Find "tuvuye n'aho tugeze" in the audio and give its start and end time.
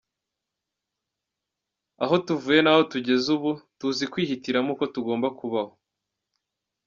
2.25-3.27